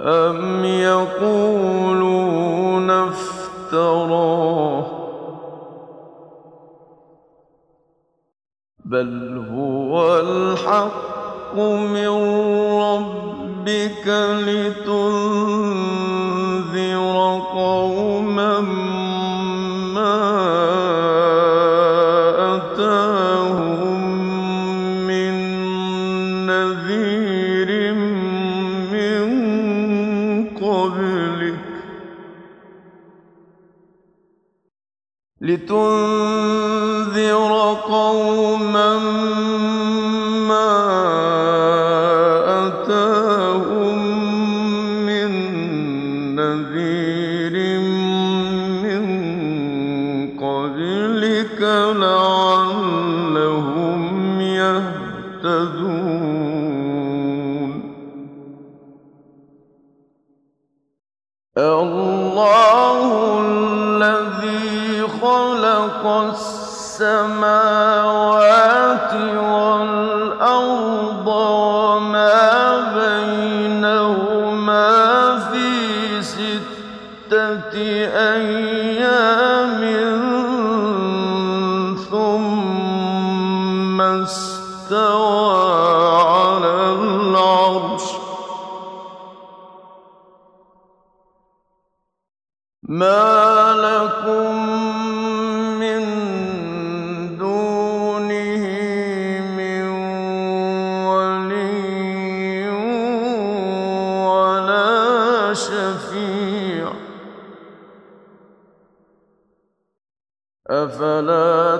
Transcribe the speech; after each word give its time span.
أم 0.00 0.64
يقولون 0.64 2.00
افترى 2.90 4.25
لتنذر 35.40 37.26
قوما 37.88 38.98
الله 70.56 71.05
أفلا 110.66 111.76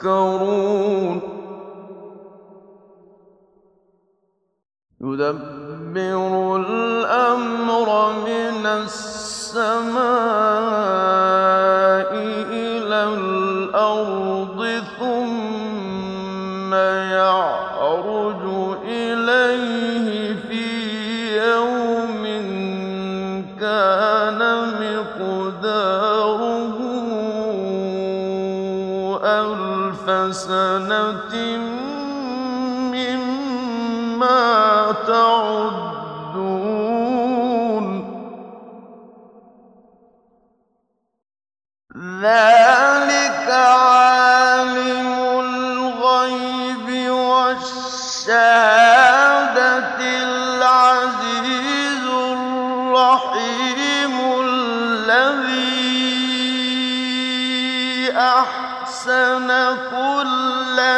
تتذكرون؟ 0.00 0.30
يدبر 5.00 6.56
الأمر 6.56 7.88
من 8.12 8.66
السماء. 8.66 9.60
ألف 29.40 30.36
سنة 30.36 31.32
مما 32.92 34.40
تعدون. 35.06 36.00
ذلك 42.22 42.79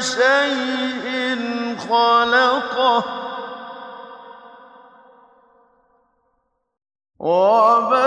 شيء 0.00 1.38
خلقه 1.88 3.04
وبدأ 7.18 8.05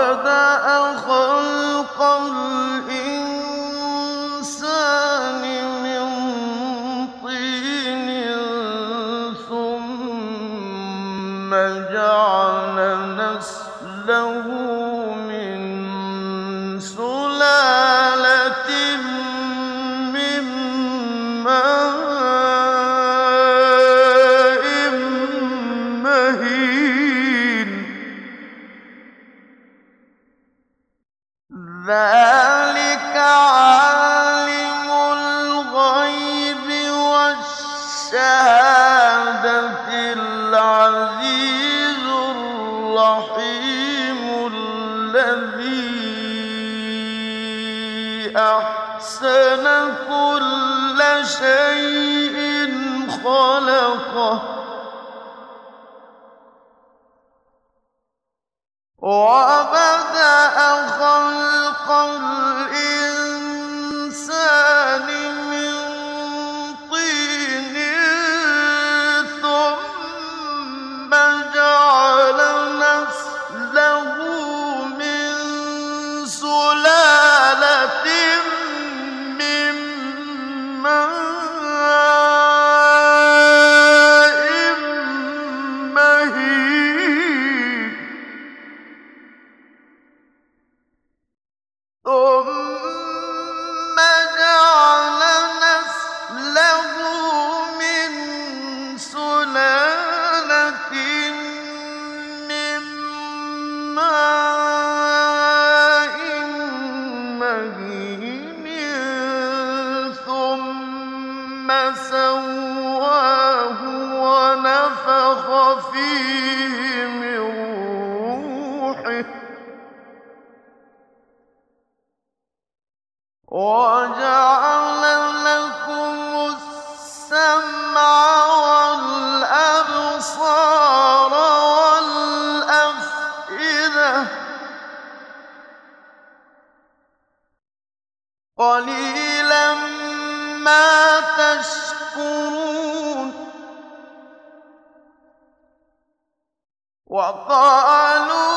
وقالوا 147.10 148.49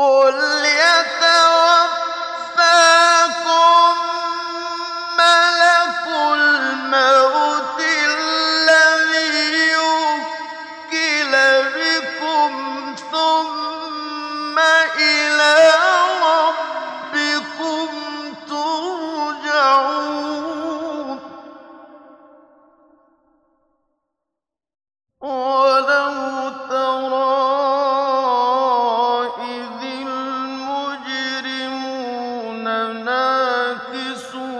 قل 0.00 0.49
تَبْتِسُونَ 33.88 34.59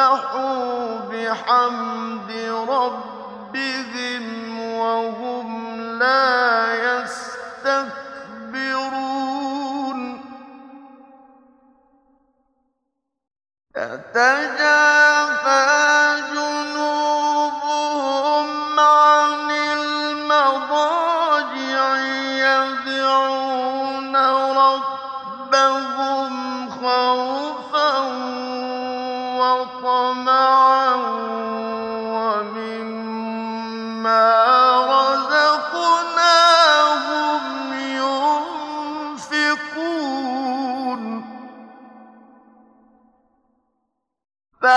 سبحوا 0.00 0.98
بحمد 1.12 2.30
ربهم 2.68 4.24
وهم 4.60 5.80
لا 5.98 6.74
يستكبرون 7.02 8.00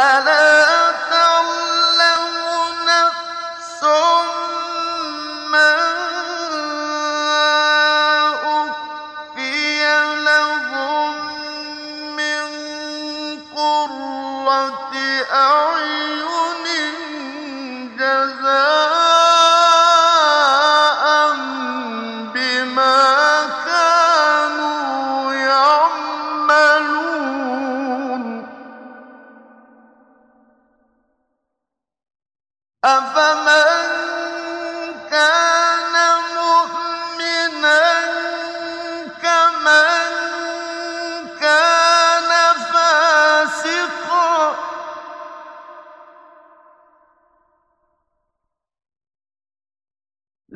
لا 0.03 0.52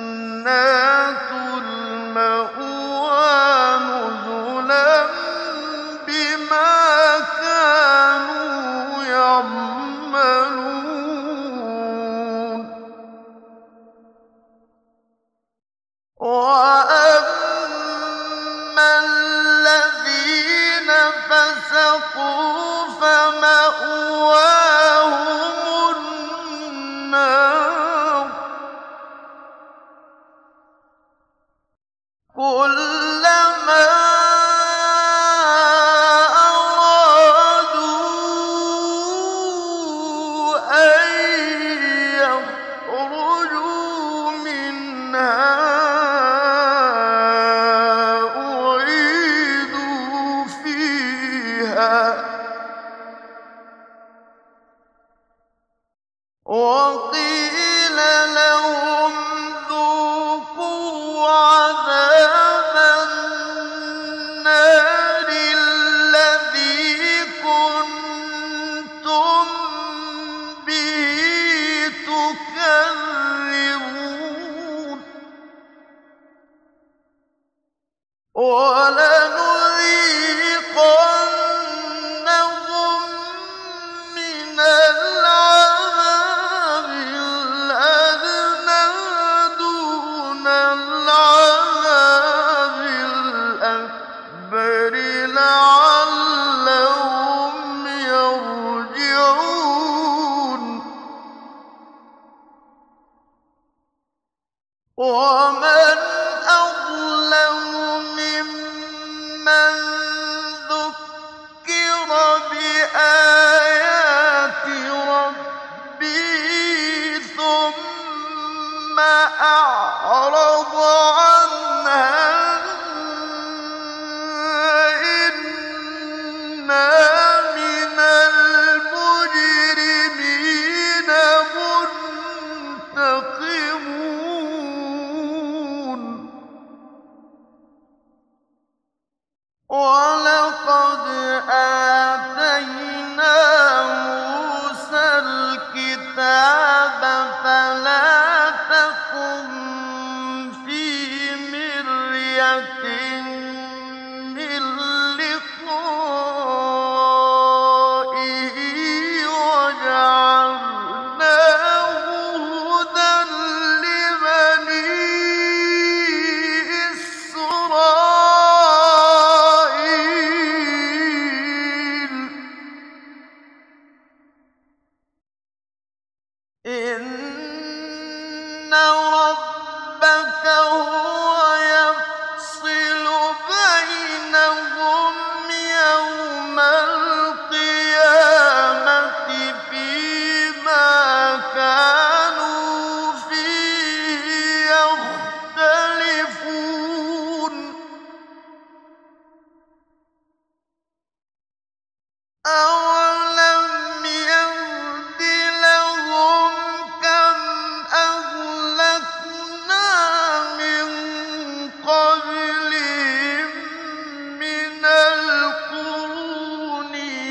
love. 180.77 181.06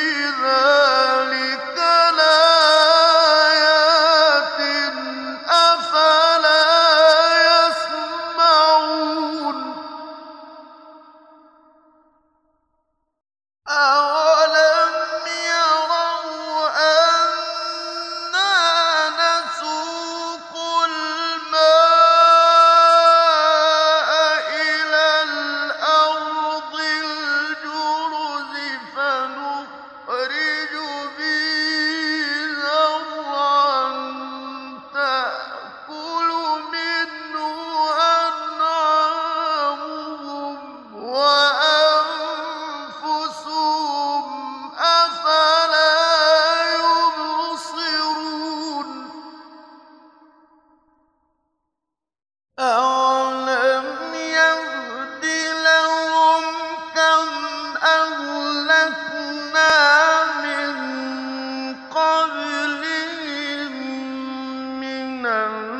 من 65.27 65.76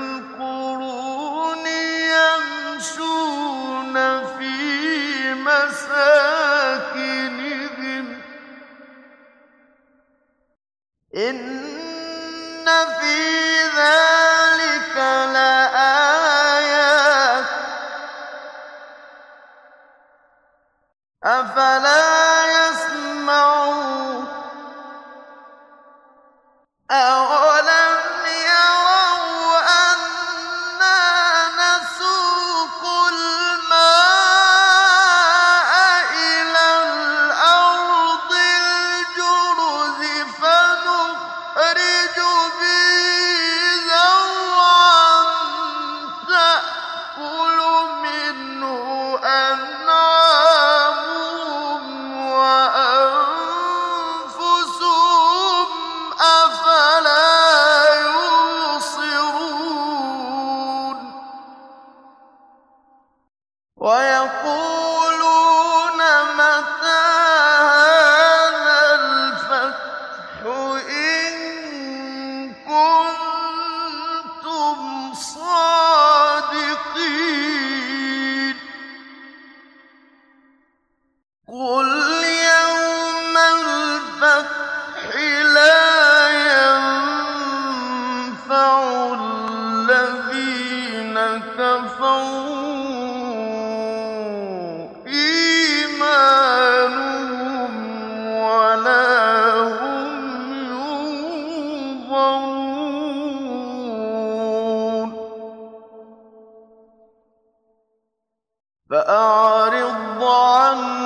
فَأَعْرِضْ 108.90 110.24
عَنْهُمْ 110.24 110.97